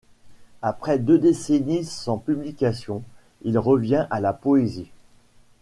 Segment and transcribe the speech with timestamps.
[0.63, 3.03] Après deux décennies sans publications,
[3.43, 4.89] il revient à la poésie.